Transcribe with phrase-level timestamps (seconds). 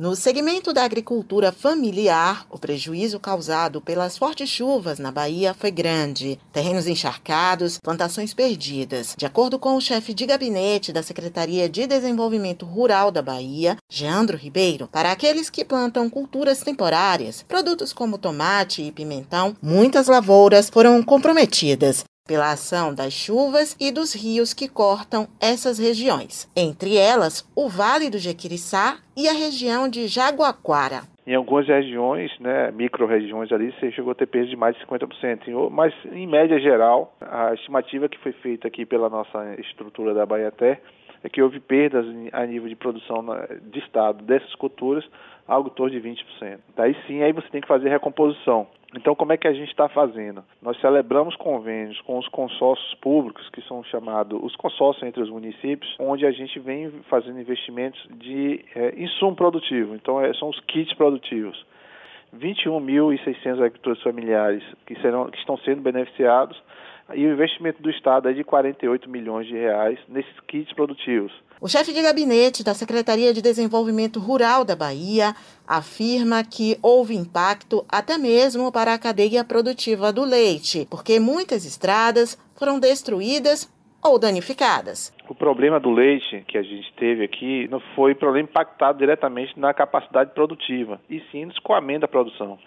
[0.00, 6.40] No segmento da agricultura familiar, o prejuízo causado pelas fortes chuvas na Bahia foi grande.
[6.50, 9.14] Terrenos encharcados, plantações perdidas.
[9.14, 14.38] De acordo com o chefe de gabinete da Secretaria de Desenvolvimento Rural da Bahia, Geandro
[14.38, 21.02] Ribeiro, para aqueles que plantam culturas temporárias, produtos como tomate e pimentão, muitas lavouras foram
[21.02, 27.68] comprometidas pela ação das chuvas e dos rios que cortam essas regiões, entre elas o
[27.68, 31.00] Vale do Jequiriçá e a região de Jaguaquara.
[31.26, 35.70] Em algumas regiões, né, micro-regiões ali, você chegou a ter perda de mais de 50%.
[35.70, 40.80] Mas, em média geral, a estimativa que foi feita aqui pela nossa estrutura da Baiaté
[41.22, 43.24] é que houve perdas a nível de produção
[43.62, 45.04] de estado dessas culturas,
[45.46, 46.58] algo em torno de 20%.
[46.76, 48.66] Daí sim, aí você tem que fazer recomposição.
[48.96, 50.42] Então, como é que a gente está fazendo?
[50.60, 55.94] Nós celebramos convênios com os consórcios públicos, que são chamados os consórcios entre os municípios,
[55.98, 59.94] onde a gente vem fazendo investimentos de é, insumo produtivo.
[59.94, 61.64] Então, é, são os kits produtivos.
[62.36, 66.60] 21.600 agricultores familiares que, serão, que estão sendo beneficiados
[67.14, 71.32] e o investimento do Estado é de 48 milhões de reais nesses kits produtivos.
[71.60, 75.34] O chefe de gabinete da Secretaria de Desenvolvimento Rural da Bahia
[75.66, 82.38] afirma que houve impacto até mesmo para a cadeia produtiva do leite, porque muitas estradas
[82.56, 83.70] foram destruídas
[84.02, 85.12] ou danificadas.
[85.28, 89.74] O problema do leite que a gente teve aqui não foi problema impactado diretamente na
[89.74, 92.58] capacidade produtiva, e sim no escoamento da produção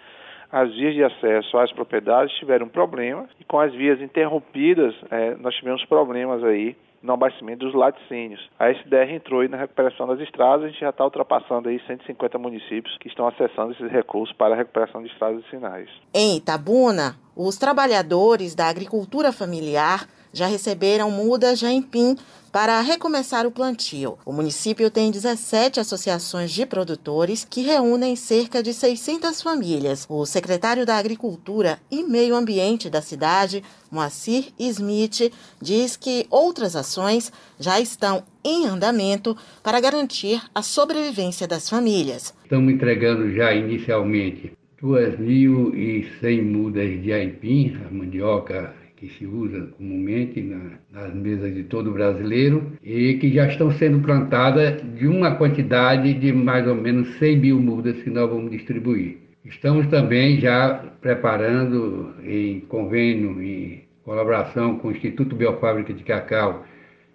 [0.53, 5.55] as vias de acesso às propriedades tiveram problema e com as vias interrompidas é, nós
[5.55, 8.39] tivemos problemas aí no abastecimento dos laticínios.
[8.59, 12.37] A SDR entrou aí na recuperação das estradas, a gente já está ultrapassando aí 150
[12.37, 15.89] municípios que estão acessando esses recursos para a recuperação de estradas e sinais.
[16.13, 22.17] Em Itabuna, os trabalhadores da agricultura familiar já receberam muda Jaempim
[22.53, 24.15] para recomeçar o plantio.
[24.23, 30.05] O município tem 17 associações de produtores que reúnem cerca de 600 famílias.
[30.07, 37.31] O secretário da Agricultura e Meio Ambiente da cidade, Moacir Smith, diz que outras ações
[37.59, 42.35] já estão em andamento para garantir a sobrevivência das famílias.
[42.43, 50.79] Estamos entregando já inicialmente 2.100 mudas de aipim, a mandioca que se usa comumente na,
[50.93, 56.31] nas mesas de todo brasileiro e que já estão sendo plantadas de uma quantidade de
[56.31, 59.17] mais ou menos 100 mil mudas que nós vamos distribuir.
[59.43, 66.65] Estamos também já preparando em convênio, em colaboração com o Instituto Biofábrica de Cacau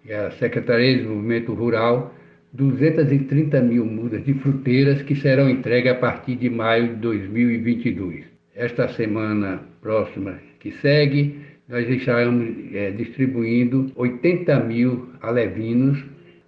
[0.04, 2.14] e a Secretaria de Desenvolvimento Rural,
[2.52, 8.26] 230 mil mudas de fruteiras que serão entregues a partir de maio de 2022.
[8.54, 16.02] Esta semana próxima que segue, nós estaremos é, distribuindo 80 mil alevinos,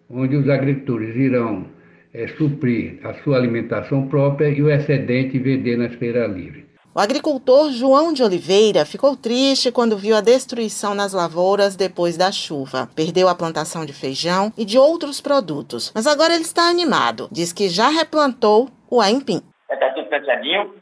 [0.09, 1.67] onde os agricultores irão
[2.15, 6.65] é, suprir a sua alimentação própria e o excedente vender nas feiras livres.
[6.93, 12.33] O agricultor João de Oliveira ficou triste quando viu a destruição nas lavouras depois da
[12.33, 12.89] chuva.
[12.97, 15.93] Perdeu a plantação de feijão e de outros produtos.
[15.95, 17.29] Mas agora ele está animado.
[17.31, 19.41] Diz que já replantou o aipim.
[19.71, 20.75] Está tudo fechadinho.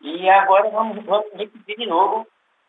[0.00, 2.24] E agora vamos, vamos repetir de novo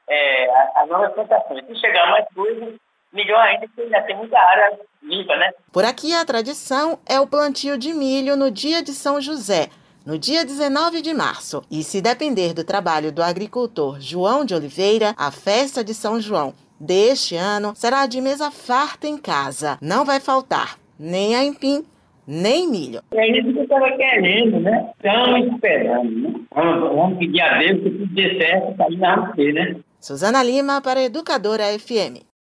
[0.10, 1.66] é, as novas plantações.
[1.66, 2.74] Se chegar mais coisas,
[3.14, 5.52] melhor ainda, porque ainda tem muita área limpa, né?
[5.72, 9.68] Por aqui, a tradição é o plantio de milho no dia de São José,
[10.06, 11.64] no dia 19 de março.
[11.72, 16.54] E se depender do trabalho do agricultor João de Oliveira, a festa de São João
[16.80, 19.78] deste ano será de mesa farta em casa.
[19.82, 21.86] Não vai faltar nem aipim,
[22.28, 23.02] nem milho.
[23.12, 24.92] É isso que eu estava querendo, né?
[24.98, 26.40] Estamos esperando, né?
[26.54, 29.76] Vamos, vamos pedir a Deus que tudo dê certo para ir na né?
[30.00, 32.29] Suzana Lima para Educadora FM.